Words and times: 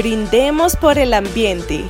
Brindemos 0.00 0.76
por 0.76 0.96
el 0.96 1.12
ambiente. 1.12 1.84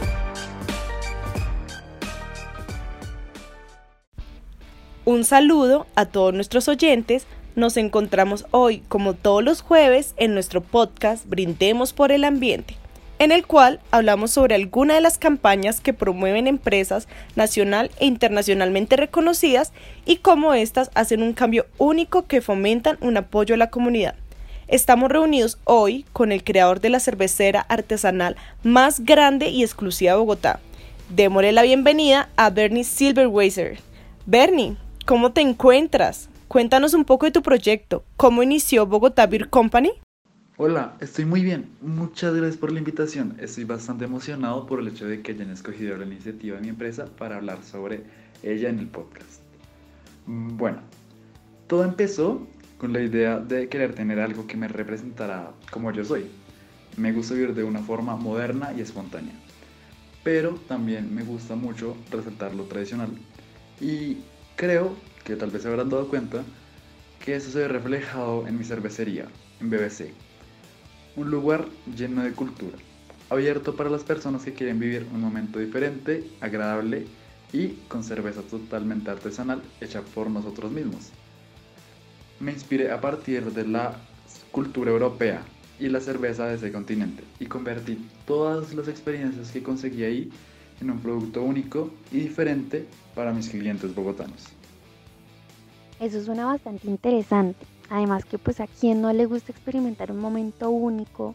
Un 5.04 5.22
saludo 5.22 5.86
a 5.94 6.06
todos 6.06 6.34
nuestros 6.34 6.66
oyentes. 6.66 7.28
Nos 7.54 7.76
encontramos 7.76 8.46
hoy, 8.50 8.82
como 8.88 9.14
todos 9.14 9.44
los 9.44 9.62
jueves, 9.62 10.14
en 10.16 10.34
nuestro 10.34 10.60
podcast 10.60 11.24
Brindemos 11.26 11.92
por 11.92 12.10
el 12.10 12.24
Ambiente, 12.24 12.74
en 13.20 13.30
el 13.30 13.46
cual 13.46 13.78
hablamos 13.92 14.32
sobre 14.32 14.56
algunas 14.56 14.96
de 14.96 15.02
las 15.02 15.16
campañas 15.16 15.80
que 15.80 15.94
promueven 15.94 16.48
empresas 16.48 17.06
nacional 17.36 17.92
e 18.00 18.06
internacionalmente 18.06 18.96
reconocidas 18.96 19.72
y 20.04 20.16
cómo 20.16 20.52
éstas 20.52 20.90
hacen 20.96 21.22
un 21.22 21.32
cambio 21.32 21.66
único 21.78 22.26
que 22.26 22.40
fomentan 22.40 22.98
un 23.02 23.18
apoyo 23.18 23.54
a 23.54 23.58
la 23.58 23.70
comunidad. 23.70 24.16
Estamos 24.70 25.10
reunidos 25.10 25.58
hoy 25.64 26.06
con 26.12 26.30
el 26.30 26.44
creador 26.44 26.80
de 26.80 26.90
la 26.90 27.00
cervecera 27.00 27.60
artesanal 27.62 28.36
más 28.62 29.00
grande 29.00 29.48
y 29.48 29.64
exclusiva 29.64 30.12
de 30.12 30.18
Bogotá. 30.18 30.60
Démosle 31.08 31.50
la 31.50 31.62
bienvenida 31.62 32.28
a 32.36 32.50
Bernie 32.50 32.84
Silverweiser. 32.84 33.80
Bernie, 34.26 34.76
¿cómo 35.06 35.32
te 35.32 35.40
encuentras? 35.40 36.28
Cuéntanos 36.46 36.94
un 36.94 37.04
poco 37.04 37.26
de 37.26 37.32
tu 37.32 37.42
proyecto. 37.42 38.04
¿Cómo 38.16 38.44
inició 38.44 38.86
Bogotá 38.86 39.26
Beer 39.26 39.50
Company? 39.50 39.90
Hola, 40.56 40.94
estoy 41.00 41.24
muy 41.24 41.42
bien. 41.42 41.68
Muchas 41.80 42.32
gracias 42.32 42.56
por 42.56 42.70
la 42.70 42.78
invitación. 42.78 43.36
Estoy 43.40 43.64
bastante 43.64 44.04
emocionado 44.04 44.66
por 44.66 44.78
el 44.78 44.86
hecho 44.86 45.04
de 45.04 45.20
que 45.20 45.32
hayan 45.32 45.50
escogido 45.50 45.96
la 45.96 46.06
iniciativa 46.06 46.54
de 46.54 46.62
mi 46.62 46.68
empresa 46.68 47.06
para 47.18 47.38
hablar 47.38 47.64
sobre 47.64 48.04
ella 48.44 48.68
en 48.68 48.78
el 48.78 48.86
podcast. 48.86 49.42
Mm, 50.26 50.56
bueno, 50.56 50.78
todo 51.66 51.82
empezó 51.82 52.46
con 52.80 52.94
la 52.94 53.02
idea 53.02 53.38
de 53.38 53.68
querer 53.68 53.94
tener 53.94 54.18
algo 54.18 54.46
que 54.46 54.56
me 54.56 54.66
representara 54.66 55.52
como 55.70 55.92
yo 55.92 56.02
soy. 56.02 56.24
Me 56.96 57.12
gusta 57.12 57.34
vivir 57.34 57.54
de 57.54 57.62
una 57.62 57.80
forma 57.82 58.16
moderna 58.16 58.72
y 58.74 58.80
espontánea, 58.80 59.34
pero 60.24 60.54
también 60.66 61.14
me 61.14 61.22
gusta 61.22 61.56
mucho 61.56 61.94
resaltar 62.10 62.54
lo 62.54 62.64
tradicional. 62.64 63.10
Y 63.82 64.18
creo 64.56 64.96
que 65.24 65.36
tal 65.36 65.50
vez 65.50 65.62
se 65.62 65.68
habrán 65.68 65.90
dado 65.90 66.08
cuenta 66.08 66.42
que 67.22 67.36
eso 67.36 67.50
se 67.50 67.58
ve 67.58 67.68
reflejado 67.68 68.46
en 68.48 68.58
mi 68.58 68.64
cervecería, 68.64 69.26
en 69.60 69.68
BBC. 69.68 70.14
Un 71.16 71.30
lugar 71.30 71.66
lleno 71.94 72.22
de 72.22 72.32
cultura, 72.32 72.78
abierto 73.28 73.76
para 73.76 73.90
las 73.90 74.04
personas 74.04 74.42
que 74.42 74.54
quieren 74.54 74.80
vivir 74.80 75.06
un 75.12 75.20
momento 75.20 75.58
diferente, 75.58 76.24
agradable 76.40 77.04
y 77.52 77.68
con 77.88 78.02
cerveza 78.02 78.40
totalmente 78.40 79.10
artesanal 79.10 79.60
hecha 79.82 80.00
por 80.00 80.30
nosotros 80.30 80.72
mismos 80.72 81.12
me 82.40 82.52
inspiré 82.52 82.90
a 82.90 83.00
partir 83.00 83.52
de 83.52 83.66
la 83.66 83.96
cultura 84.50 84.90
europea 84.90 85.42
y 85.78 85.88
la 85.88 86.00
cerveza 86.00 86.46
de 86.46 86.56
ese 86.56 86.72
continente 86.72 87.22
y 87.38 87.46
convertí 87.46 87.98
todas 88.26 88.74
las 88.74 88.88
experiencias 88.88 89.50
que 89.50 89.62
conseguí 89.62 90.04
ahí 90.04 90.30
en 90.80 90.90
un 90.90 90.98
producto 90.98 91.42
único 91.42 91.90
y 92.10 92.20
diferente 92.20 92.86
para 93.14 93.32
mis 93.32 93.50
clientes 93.50 93.94
bogotanos. 93.94 94.48
Eso 96.00 96.24
suena 96.24 96.46
bastante 96.46 96.88
interesante. 96.88 97.66
Además 97.90 98.24
que 98.24 98.38
pues 98.38 98.60
a 98.60 98.66
quien 98.66 99.02
no 99.02 99.12
le 99.12 99.26
gusta 99.26 99.52
experimentar 99.52 100.10
un 100.12 100.18
momento 100.18 100.70
único 100.70 101.34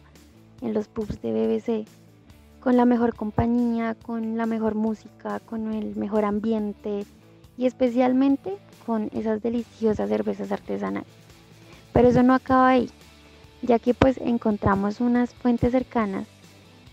en 0.62 0.74
los 0.74 0.88
pubs 0.88 1.20
de 1.22 1.32
BBC, 1.32 1.86
con 2.60 2.76
la 2.76 2.84
mejor 2.84 3.14
compañía, 3.14 3.94
con 3.94 4.36
la 4.36 4.46
mejor 4.46 4.74
música, 4.74 5.38
con 5.40 5.72
el 5.72 5.94
mejor 5.96 6.24
ambiente 6.24 7.04
y 7.58 7.66
especialmente 7.66 8.58
con 8.84 9.10
esas 9.14 9.42
deliciosas 9.42 10.08
cervezas 10.08 10.52
artesanales. 10.52 11.08
Pero 11.92 12.08
eso 12.08 12.22
no 12.22 12.34
acaba 12.34 12.68
ahí, 12.68 12.90
ya 13.62 13.78
que 13.78 13.94
pues 13.94 14.18
encontramos 14.18 15.00
unas 15.00 15.34
fuentes 15.34 15.72
cercanas 15.72 16.26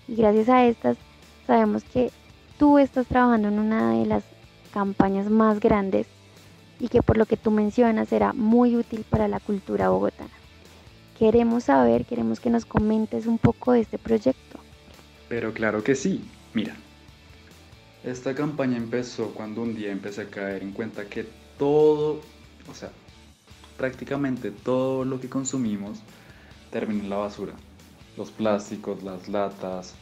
y 0.07 0.15
gracias 0.15 0.49
a 0.49 0.65
estas 0.65 0.97
sabemos 1.45 1.83
que 1.83 2.11
tú 2.57 2.79
estás 2.79 3.07
trabajando 3.07 3.49
en 3.49 3.59
una 3.59 3.93
de 3.93 4.05
las 4.05 4.23
campañas 4.73 5.29
más 5.29 5.59
grandes 5.59 6.07
y 6.79 6.87
que 6.87 7.01
por 7.01 7.17
lo 7.17 7.25
que 7.25 7.37
tú 7.37 7.51
mencionas 7.51 8.09
será 8.09 8.33
muy 8.33 8.75
útil 8.75 9.05
para 9.09 9.27
la 9.27 9.39
cultura 9.39 9.89
bogotana. 9.89 10.29
Queremos 11.17 11.65
saber, 11.65 12.05
queremos 12.05 12.39
que 12.39 12.49
nos 12.49 12.65
comentes 12.65 13.27
un 13.27 13.37
poco 13.37 13.71
de 13.71 13.81
este 13.81 13.97
proyecto. 13.97 14.59
Pero 15.29 15.53
claro 15.53 15.83
que 15.83 15.95
sí, 15.95 16.21
mira. 16.53 16.75
Esta 18.03 18.35
campaña 18.35 18.75
empezó 18.75 19.29
cuando 19.33 19.61
un 19.61 19.75
día 19.75 19.89
empecé 19.89 20.23
a 20.23 20.29
caer 20.29 20.61
en 20.61 20.73
cuenta 20.73 21.05
que 21.05 21.25
todo, 21.57 22.19
o 22.69 22.73
sea, 22.73 22.91
prácticamente 23.77 24.51
todo 24.51 25.05
lo 25.05 25.21
que 25.21 25.29
consumimos 25.29 25.99
termina 26.69 27.03
en 27.03 27.09
la 27.09 27.15
basura. 27.15 27.53
Los 28.17 28.29
plásticos, 28.29 29.03
las 29.03 29.29
latas, 29.29 29.95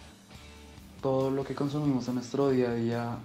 todo 1.02 1.30
lo 1.30 1.44
que 1.44 1.54
consumimos 1.54 2.08
en 2.08 2.16
nuestro 2.16 2.50
día 2.50 2.72
a 2.72 2.74
día 2.74 3.18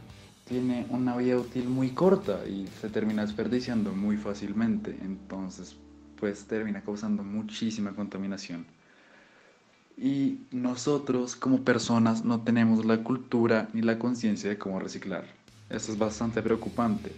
tiene 0.47 0.87
una 0.91 1.17
vida 1.17 1.39
útil 1.39 1.69
muy 1.69 1.91
corta 1.91 2.47
y 2.47 2.67
se 2.81 2.91
termina 2.91 3.23
desperdiciando 3.23 3.93
muy 3.93 4.19
fácilmente. 4.19 4.95
Entonces, 5.01 5.75
pues 6.21 6.47
termina 6.47 6.83
causando 6.83 7.23
muchísima 7.23 7.93
contaminación. 7.95 8.67
Y 9.97 10.41
nosotros 10.51 11.37
como 11.37 11.63
personas 11.63 12.25
no 12.25 12.43
tenemos 12.43 12.85
la 12.85 13.03
cultura 13.03 13.69
ni 13.73 13.83
la 13.83 13.99
conciencia 13.99 14.51
de 14.51 14.59
cómo 14.59 14.79
reciclar. 14.79 15.25
Eso 15.71 15.93
es 15.93 15.99
bastante 15.99 16.43
preocupante 16.43 17.13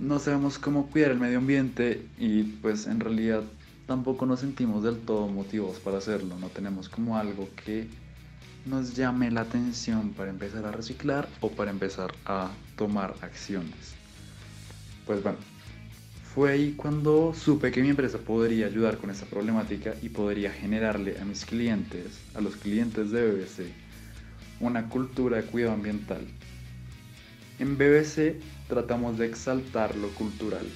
no 0.00 0.18
sabemos 0.18 0.58
cómo 0.58 0.86
cuidar 0.86 1.10
el 1.10 1.20
medio 1.20 1.38
ambiente 1.38 2.08
y 2.18 2.42
pues 2.42 2.86
en 2.86 3.00
realidad 3.00 3.42
tampoco 3.86 4.24
nos 4.24 4.40
sentimos 4.40 4.82
del 4.82 4.98
todo 4.98 5.28
motivados 5.28 5.78
para 5.78 5.98
hacerlo, 5.98 6.36
no 6.40 6.48
tenemos 6.48 6.88
como 6.88 7.18
algo 7.18 7.48
que 7.64 7.86
nos 8.64 8.96
llame 8.96 9.30
la 9.30 9.42
atención 9.42 10.14
para 10.14 10.30
empezar 10.30 10.64
a 10.64 10.72
reciclar 10.72 11.28
o 11.42 11.50
para 11.50 11.70
empezar 11.70 12.12
a 12.24 12.50
tomar 12.76 13.14
acciones. 13.20 13.94
Pues 15.06 15.22
bueno, 15.22 15.38
fue 16.34 16.52
ahí 16.52 16.74
cuando 16.76 17.34
supe 17.34 17.72
que 17.72 17.82
mi 17.82 17.88
empresa 17.88 18.18
podría 18.18 18.66
ayudar 18.66 18.98
con 18.98 19.10
esa 19.10 19.26
problemática 19.26 19.96
y 20.00 20.10
podría 20.10 20.52
generarle 20.52 21.18
a 21.20 21.24
mis 21.24 21.44
clientes, 21.44 22.20
a 22.34 22.40
los 22.40 22.54
clientes 22.54 23.10
de 23.10 23.26
BBC, 23.26 23.72
una 24.60 24.88
cultura 24.88 25.38
de 25.38 25.42
cuidado 25.42 25.74
ambiental. 25.74 26.24
En 27.58 27.76
BBC 27.76 28.40
tratamos 28.68 29.18
de 29.18 29.26
exaltar 29.26 29.96
lo 29.96 30.08
cultural 30.10 30.66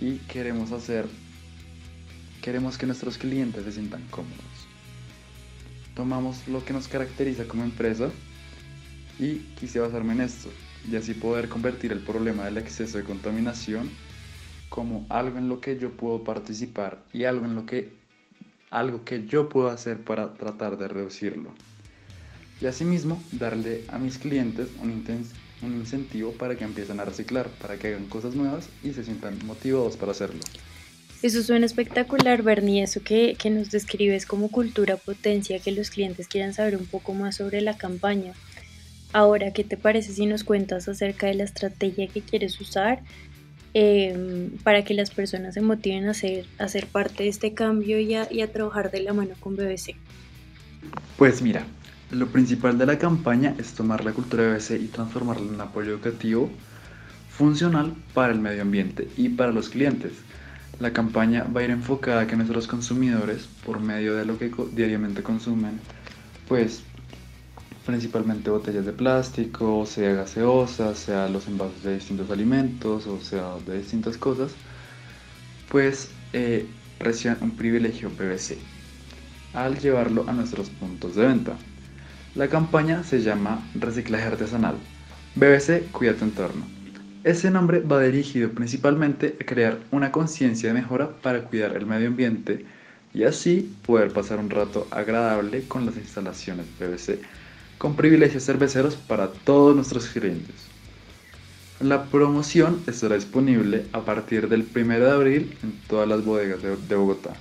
y 0.00 0.16
queremos 0.26 0.72
hacer, 0.72 1.06
queremos 2.42 2.76
que 2.76 2.86
nuestros 2.86 3.18
clientes 3.18 3.64
se 3.64 3.72
sientan 3.72 4.02
cómodos. 4.10 4.36
Tomamos 5.94 6.48
lo 6.48 6.64
que 6.64 6.72
nos 6.72 6.88
caracteriza 6.88 7.46
como 7.46 7.62
empresa 7.62 8.10
y 9.20 9.36
quise 9.60 9.78
basarme 9.78 10.14
en 10.14 10.22
esto 10.22 10.50
y 10.90 10.96
así 10.96 11.14
poder 11.14 11.48
convertir 11.48 11.92
el 11.92 12.00
problema 12.00 12.46
del 12.46 12.58
exceso 12.58 12.98
de 12.98 13.04
contaminación 13.04 13.88
como 14.68 15.06
algo 15.08 15.38
en 15.38 15.48
lo 15.48 15.60
que 15.60 15.78
yo 15.78 15.92
puedo 15.92 16.24
participar 16.24 17.02
y 17.12 17.24
algo 17.24 17.44
en 17.44 17.54
lo 17.54 17.66
que 17.66 17.96
algo 18.70 19.04
que 19.04 19.26
yo 19.26 19.48
puedo 19.48 19.68
hacer 19.68 19.98
para 19.98 20.34
tratar 20.34 20.76
de 20.76 20.88
reducirlo. 20.88 21.50
Y 22.60 22.66
asimismo 22.66 23.22
darle 23.32 23.84
a 23.88 23.98
mis 23.98 24.18
clientes 24.18 24.68
un, 24.82 25.04
un 25.62 25.72
incentivo 25.74 26.32
para 26.32 26.56
que 26.56 26.64
empiecen 26.64 27.00
a 27.00 27.04
reciclar, 27.04 27.48
para 27.62 27.78
que 27.78 27.88
hagan 27.88 28.06
cosas 28.06 28.34
nuevas 28.34 28.68
y 28.82 28.92
se 28.92 29.04
sientan 29.04 29.38
motivados 29.46 29.96
para 29.96 30.12
hacerlo. 30.12 30.40
Eso 31.22 31.42
suena 31.42 31.66
espectacular, 31.66 32.42
Bernie, 32.42 32.82
eso 32.82 33.02
que, 33.02 33.36
que 33.36 33.50
nos 33.50 33.70
describes 33.70 34.24
como 34.24 34.50
cultura 34.50 34.96
potencia, 34.96 35.58
que 35.58 35.72
los 35.72 35.90
clientes 35.90 36.28
quieran 36.28 36.54
saber 36.54 36.76
un 36.76 36.86
poco 36.86 37.12
más 37.12 37.36
sobre 37.36 37.60
la 37.60 37.76
campaña. 37.76 38.34
Ahora, 39.12 39.52
¿qué 39.52 39.64
te 39.64 39.76
parece 39.76 40.12
si 40.12 40.26
nos 40.26 40.44
cuentas 40.44 40.86
acerca 40.86 41.26
de 41.26 41.34
la 41.34 41.44
estrategia 41.44 42.06
que 42.08 42.20
quieres 42.20 42.60
usar 42.60 43.02
em, 43.80 44.50
para 44.64 44.84
que 44.84 44.92
las 44.92 45.10
personas 45.10 45.54
se 45.54 45.60
motiven 45.60 46.08
a 46.08 46.14
ser, 46.14 46.46
a 46.58 46.66
ser 46.66 46.86
parte 46.86 47.22
de 47.22 47.28
este 47.28 47.54
cambio 47.54 48.00
y 48.00 48.14
a, 48.14 48.52
trabajar 48.52 48.90
de 48.90 49.02
la 49.02 49.12
mano 49.12 49.34
con 49.38 49.54
BBC? 49.54 49.94
Pues 51.16 51.42
mira, 51.42 51.64
lo 52.10 52.26
principal 52.26 52.76
de 52.76 52.86
la 52.86 52.98
campaña 52.98 53.54
es 53.56 53.74
tomar 53.74 54.04
la 54.04 54.12
cultura 54.12 54.48
BBC 54.48 54.72
y 54.80 54.88
transformarla 54.88 55.46
en 55.46 55.54
un 55.54 55.60
apoyo 55.60 55.92
educativo 55.92 56.50
funcional 57.30 57.94
para 58.14 58.32
el 58.32 58.40
medio 58.40 58.62
ambiente 58.62 59.06
y 59.16 59.28
para 59.28 59.52
los 59.52 59.68
clientes. 59.68 60.12
La 60.80 60.92
campaña 60.92 61.44
va 61.44 61.60
a 61.60 61.64
ir 61.64 61.70
enfocada 61.70 62.22
a 62.22 62.26
que 62.26 62.34
nuestros 62.34 62.66
consumidores, 62.66 63.48
por 63.64 63.78
medio 63.78 64.16
de 64.16 64.24
lo 64.24 64.38
que 64.38 64.50
diariamente 64.74 65.22
consumen, 65.22 65.78
pues 66.48 66.82
principalmente 67.88 68.50
botellas 68.50 68.84
de 68.84 68.92
plástico, 68.92 69.86
sea 69.86 70.12
gaseosa, 70.12 70.94
sea 70.94 71.26
los 71.26 71.48
envases 71.48 71.82
de 71.82 71.94
distintos 71.94 72.30
alimentos 72.30 73.06
o 73.06 73.18
sea 73.18 73.56
de 73.66 73.78
distintas 73.78 74.18
cosas, 74.18 74.52
pues 75.70 76.10
eh, 76.34 76.66
un 77.40 77.50
privilegio 77.52 78.10
BBC 78.10 78.58
al 79.54 79.78
llevarlo 79.78 80.26
a 80.28 80.34
nuestros 80.34 80.68
puntos 80.68 81.14
de 81.14 81.28
venta. 81.28 81.56
La 82.34 82.48
campaña 82.48 83.04
se 83.04 83.22
llama 83.22 83.66
Reciclaje 83.74 84.26
Artesanal. 84.26 84.76
BBC 85.34 85.90
Cuida 85.90 86.12
tu 86.12 86.24
entorno. 86.24 86.66
Ese 87.24 87.50
nombre 87.50 87.80
va 87.80 88.02
dirigido 88.02 88.50
principalmente 88.50 89.34
a 89.40 89.46
crear 89.46 89.78
una 89.92 90.12
conciencia 90.12 90.68
de 90.68 90.74
mejora 90.74 91.08
para 91.22 91.40
cuidar 91.40 91.74
el 91.74 91.86
medio 91.86 92.08
ambiente 92.08 92.66
y 93.14 93.24
así 93.24 93.74
poder 93.86 94.12
pasar 94.12 94.40
un 94.40 94.50
rato 94.50 94.86
agradable 94.90 95.66
con 95.66 95.86
las 95.86 95.96
instalaciones 95.96 96.66
BBC 96.78 97.20
con 97.78 97.96
privilegios 97.96 98.44
cerveceros 98.44 98.96
para 98.96 99.28
todos 99.28 99.74
nuestros 99.74 100.06
clientes. 100.08 100.54
La 101.80 102.04
promoción 102.06 102.82
estará 102.86 103.14
disponible 103.14 103.86
a 103.92 104.00
partir 104.00 104.48
del 104.48 104.66
1 104.74 104.98
de 104.98 105.10
abril 105.10 105.56
en 105.62 105.72
todas 105.86 106.08
las 106.08 106.24
bodegas 106.24 106.60
de, 106.62 106.96
Bogotá. 106.96 107.34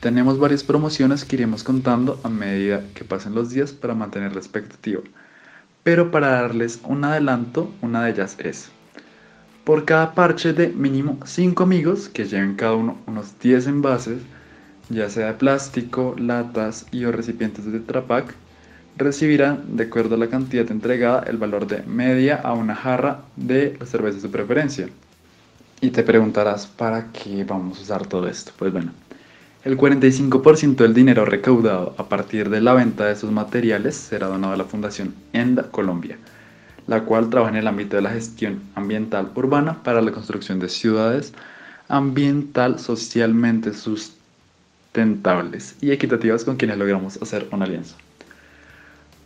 Tenemos 0.00 0.38
varias 0.38 0.64
promociones 0.64 1.24
que 1.24 1.36
iremos 1.36 1.62
contando 1.62 2.20
a 2.24 2.28
medida 2.28 2.82
que 2.94 3.04
pasen 3.04 3.34
los 3.34 3.50
días 3.50 3.72
para 3.72 3.94
mantener 3.94 4.32
la 4.32 4.40
expectativa. 4.40 5.02
Pero 5.84 6.10
para 6.10 6.42
darles 6.42 6.80
un 6.84 7.04
adelanto, 7.04 7.72
una 7.80 8.04
de 8.04 8.10
ellas 8.10 8.36
es 8.40 8.70
por 9.64 9.84
cada 9.84 10.14
parche 10.14 10.52
de 10.52 10.68
mínimo 10.68 11.18
5 11.24 11.62
amigos 11.62 12.08
que 12.08 12.24
lleven 12.24 12.56
cada 12.56 12.74
uno 12.74 12.98
unos 13.06 13.38
10 13.38 13.68
envases, 13.68 14.20
ya 14.88 15.08
sea 15.08 15.28
de 15.28 15.34
plástico, 15.34 16.16
latas 16.18 16.86
y 16.90 17.04
o 17.04 17.12
recipientes 17.12 17.66
de 17.66 17.78
Tetra 17.78 18.02
recibirán, 19.00 19.76
de 19.76 19.84
acuerdo 19.84 20.14
a 20.14 20.18
la 20.18 20.28
cantidad 20.28 20.70
entregada, 20.70 21.24
el 21.26 21.36
valor 21.36 21.66
de 21.66 21.82
media 21.82 22.36
a 22.36 22.52
una 22.52 22.74
jarra 22.74 23.22
de 23.36 23.76
la 23.80 23.86
cerveza 23.86 24.20
de 24.20 24.28
preferencia. 24.28 24.88
Y 25.80 25.90
te 25.90 26.02
preguntarás, 26.02 26.66
¿para 26.66 27.10
qué 27.12 27.44
vamos 27.44 27.78
a 27.78 27.82
usar 27.82 28.06
todo 28.06 28.28
esto? 28.28 28.52
Pues 28.58 28.72
bueno, 28.72 28.92
el 29.64 29.76
45% 29.76 30.76
del 30.76 30.94
dinero 30.94 31.24
recaudado 31.24 31.94
a 31.98 32.08
partir 32.08 32.50
de 32.50 32.60
la 32.60 32.74
venta 32.74 33.06
de 33.06 33.12
esos 33.12 33.32
materiales 33.32 33.96
será 33.96 34.26
donado 34.26 34.54
a 34.54 34.56
la 34.56 34.64
Fundación 34.64 35.14
ENDA 35.32 35.70
Colombia, 35.70 36.18
la 36.86 37.04
cual 37.04 37.30
trabaja 37.30 37.52
en 37.52 37.58
el 37.58 37.66
ámbito 37.66 37.96
de 37.96 38.02
la 38.02 38.10
gestión 38.10 38.60
ambiental 38.74 39.30
urbana 39.34 39.82
para 39.82 40.00
la 40.00 40.12
construcción 40.12 40.60
de 40.60 40.68
ciudades 40.68 41.32
ambiental 41.88 42.78
socialmente 42.78 43.72
sustentables 43.74 45.74
y 45.80 45.90
equitativas 45.90 46.44
con 46.44 46.56
quienes 46.56 46.78
logramos 46.78 47.20
hacer 47.20 47.48
una 47.50 47.64
alianza. 47.64 47.96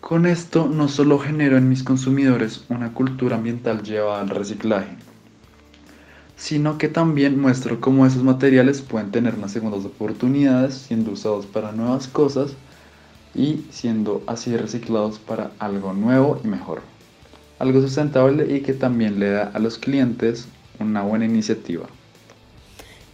Con 0.05 0.27
esto 0.27 0.69
no 0.69 0.89
solo 0.89 1.19
genero 1.19 1.57
en 1.57 1.71
mis 1.71 1.83
consumidores 1.83 2.67
una 2.69 2.93
cultura 2.93 3.37
ambiental 3.37 3.83
llevada 3.83 4.21
al 4.21 4.29
reciclaje, 4.29 4.99
sino 6.37 6.77
que 6.77 6.89
también 6.89 7.41
muestro 7.41 7.81
cómo 7.81 8.05
esos 8.05 8.23
materiales 8.23 8.83
pueden 8.83 9.11
tener 9.13 9.35
unas 9.35 9.53
segundas 9.53 9.83
oportunidades 9.87 10.75
siendo 10.75 11.13
usados 11.13 11.47
para 11.47 11.73
nuevas 11.73 12.07
cosas 12.07 12.53
y 13.35 13.65
siendo 13.71 14.23
así 14.27 14.55
reciclados 14.55 15.19
para 15.19 15.53
algo 15.59 15.95
nuevo 15.95 16.39
y 16.45 16.49
mejor. 16.49 16.83
Algo 17.59 17.81
sustentable 17.81 18.55
y 18.55 18.61
que 18.61 18.75
también 18.75 19.19
le 19.19 19.31
da 19.31 19.53
a 19.55 19.59
los 19.59 19.79
clientes 19.79 20.49
una 20.81 21.01
buena 21.01 21.25
iniciativa. 21.25 21.87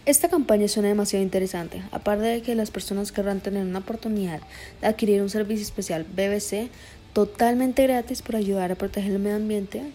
Esta 0.03 0.29
campaña 0.29 0.67
suena 0.67 0.89
demasiado 0.89 1.23
interesante, 1.23 1.83
aparte 1.91 2.23
de 2.23 2.41
que 2.41 2.55
las 2.55 2.71
personas 2.71 3.11
querrán 3.11 3.39
tener 3.39 3.63
una 3.63 3.79
oportunidad 3.79 4.41
de 4.81 4.87
adquirir 4.87 5.21
un 5.21 5.29
servicio 5.29 5.63
especial 5.63 6.05
BBC 6.05 6.71
totalmente 7.13 7.83
gratis 7.83 8.23
para 8.23 8.39
ayudar 8.39 8.71
a 8.71 8.75
proteger 8.75 9.11
el 9.11 9.19
medio 9.19 9.35
ambiente. 9.35 9.91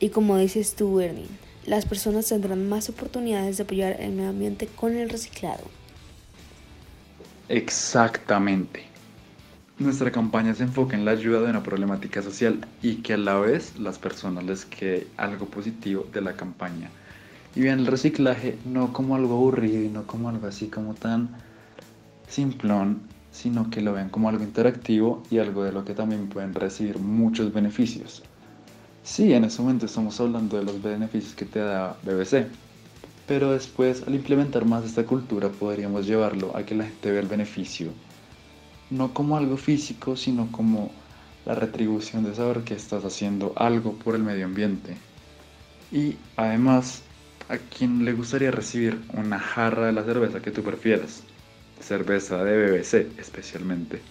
Y 0.00 0.08
como 0.08 0.36
dices 0.38 0.74
tú, 0.74 0.96
Bernie, 0.96 1.28
las 1.66 1.86
personas 1.86 2.26
tendrán 2.26 2.68
más 2.68 2.88
oportunidades 2.88 3.58
de 3.58 3.62
apoyar 3.62 4.00
el 4.00 4.10
medio 4.10 4.30
ambiente 4.30 4.66
con 4.66 4.96
el 4.96 5.08
reciclado. 5.08 5.62
Exactamente. 7.48 8.86
Nuestra 9.78 10.10
campaña 10.10 10.52
se 10.56 10.64
enfoca 10.64 10.96
en 10.96 11.04
la 11.04 11.12
ayuda 11.12 11.42
de 11.42 11.50
una 11.50 11.62
problemática 11.62 12.22
social 12.22 12.66
y 12.82 12.96
que 12.96 13.12
a 13.12 13.18
la 13.18 13.38
vez 13.38 13.78
las 13.78 14.00
personas 14.00 14.42
les 14.42 14.64
quede 14.64 15.06
algo 15.16 15.46
positivo 15.46 16.08
de 16.12 16.22
la 16.22 16.32
campaña 16.32 16.90
y 17.58 17.62
vean 17.62 17.80
el 17.80 17.88
reciclaje 17.88 18.56
no 18.64 18.92
como 18.92 19.16
algo 19.16 19.34
aburrido 19.34 19.82
y 19.82 19.88
no 19.88 20.06
como 20.06 20.28
algo 20.28 20.46
así 20.46 20.68
como 20.68 20.94
tan 20.94 21.30
simplón, 22.28 23.00
sino 23.32 23.68
que 23.68 23.80
lo 23.80 23.94
vean 23.94 24.10
como 24.10 24.28
algo 24.28 24.44
interactivo 24.44 25.24
y 25.28 25.38
algo 25.38 25.64
de 25.64 25.72
lo 25.72 25.84
que 25.84 25.92
también 25.92 26.28
pueden 26.28 26.54
recibir 26.54 27.00
muchos 27.00 27.52
beneficios. 27.52 28.22
Sí, 29.02 29.32
en 29.32 29.42
ese 29.42 29.60
momento 29.60 29.86
estamos 29.86 30.20
hablando 30.20 30.56
de 30.56 30.66
los 30.66 30.80
beneficios 30.80 31.34
que 31.34 31.46
te 31.46 31.58
da 31.58 31.96
BBC, 32.04 32.46
pero 33.26 33.50
después 33.50 34.04
al 34.06 34.14
implementar 34.14 34.64
más 34.64 34.84
esta 34.84 35.02
cultura 35.02 35.48
podríamos 35.48 36.06
llevarlo 36.06 36.56
a 36.56 36.62
que 36.62 36.76
la 36.76 36.84
gente 36.84 37.10
vea 37.10 37.22
el 37.22 37.26
beneficio, 37.26 37.90
no 38.88 39.12
como 39.12 39.36
algo 39.36 39.56
físico, 39.56 40.16
sino 40.16 40.46
como 40.52 40.92
la 41.44 41.56
retribución 41.56 42.22
de 42.22 42.36
saber 42.36 42.62
que 42.62 42.74
estás 42.74 43.04
haciendo 43.04 43.52
algo 43.56 43.94
por 43.94 44.14
el 44.14 44.22
medio 44.22 44.44
ambiente. 44.44 44.96
Y 45.90 46.14
además 46.36 47.02
¿A 47.48 47.56
quién 47.56 48.04
le 48.04 48.12
gustaría 48.12 48.50
recibir 48.50 49.00
una 49.14 49.38
jarra 49.38 49.86
de 49.86 49.92
la 49.92 50.04
cerveza 50.04 50.40
que 50.40 50.50
tú 50.50 50.62
prefieras? 50.62 51.22
Cerveza 51.80 52.44
de 52.44 52.70
BBC 52.70 53.18
especialmente. 53.18 54.02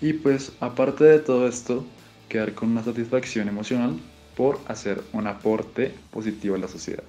Y 0.00 0.14
pues 0.14 0.50
aparte 0.58 1.04
de 1.04 1.20
todo 1.20 1.46
esto, 1.46 1.86
quedar 2.28 2.52
con 2.54 2.70
una 2.70 2.82
satisfacción 2.82 3.48
emocional 3.48 4.00
por 4.34 4.58
hacer 4.66 5.00
un 5.12 5.28
aporte 5.28 5.94
positivo 6.10 6.56
a 6.56 6.58
la 6.58 6.66
sociedad. 6.66 7.04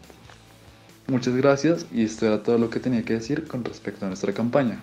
Muchas 1.08 1.36
gracias 1.36 1.88
y 1.92 2.04
esto 2.04 2.28
era 2.28 2.44
todo 2.44 2.60
lo 2.60 2.70
que 2.70 2.80
tenía 2.80 3.04
que 3.04 3.14
decir 3.14 3.48
con 3.48 3.64
respecto 3.64 4.06
a 4.06 4.10
nuestra 4.10 4.34
campaña. 4.34 4.80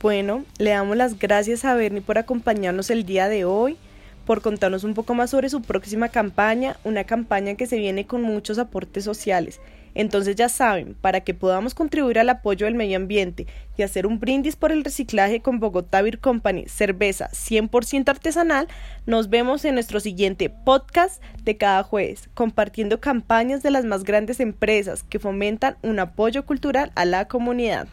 Bueno, 0.00 0.44
le 0.58 0.70
damos 0.70 0.96
las 0.96 1.18
gracias 1.18 1.66
a 1.66 1.74
Bernie 1.74 2.00
por 2.00 2.16
acompañarnos 2.16 2.88
el 2.88 3.04
día 3.04 3.28
de 3.28 3.44
hoy 3.44 3.76
por 4.24 4.42
contarnos 4.42 4.84
un 4.84 4.94
poco 4.94 5.14
más 5.14 5.30
sobre 5.30 5.48
su 5.48 5.62
próxima 5.62 6.08
campaña, 6.08 6.76
una 6.84 7.04
campaña 7.04 7.54
que 7.54 7.66
se 7.66 7.78
viene 7.78 8.06
con 8.06 8.22
muchos 8.22 8.58
aportes 8.58 9.04
sociales. 9.04 9.60
Entonces 9.94 10.34
ya 10.34 10.48
saben, 10.48 10.96
para 11.00 11.20
que 11.20 11.34
podamos 11.34 11.74
contribuir 11.74 12.18
al 12.18 12.28
apoyo 12.28 12.66
del 12.66 12.74
medio 12.74 12.96
ambiente 12.96 13.46
y 13.76 13.82
hacer 13.82 14.06
un 14.06 14.18
brindis 14.18 14.56
por 14.56 14.72
el 14.72 14.82
reciclaje 14.82 15.40
con 15.40 15.60
Bogotá 15.60 16.02
Beer 16.02 16.18
Company, 16.18 16.64
cerveza 16.66 17.30
100% 17.30 18.08
artesanal, 18.08 18.66
nos 19.06 19.30
vemos 19.30 19.64
en 19.64 19.74
nuestro 19.74 20.00
siguiente 20.00 20.50
podcast 20.50 21.22
de 21.44 21.56
cada 21.56 21.82
jueves, 21.84 22.28
compartiendo 22.34 23.00
campañas 23.00 23.62
de 23.62 23.70
las 23.70 23.84
más 23.84 24.02
grandes 24.02 24.40
empresas 24.40 25.04
que 25.04 25.20
fomentan 25.20 25.76
un 25.82 26.00
apoyo 26.00 26.44
cultural 26.44 26.90
a 26.96 27.04
la 27.04 27.28
comunidad. 27.28 27.86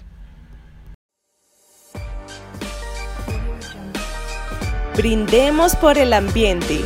Brindemos 4.96 5.76
por 5.78 5.98
el 5.98 6.12
ambiente. 6.12 6.82